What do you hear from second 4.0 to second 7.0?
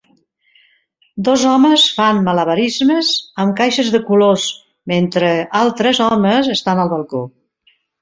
colors mentre altres homes estan al